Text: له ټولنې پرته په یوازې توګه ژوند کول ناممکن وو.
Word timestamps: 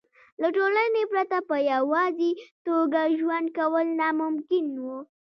له 0.41 0.47
ټولنې 0.55 1.03
پرته 1.11 1.37
په 1.49 1.55
یوازې 1.73 2.31
توګه 2.67 3.01
ژوند 3.17 3.47
کول 3.57 3.87
ناممکن 4.01 4.65
وو. 4.83 4.97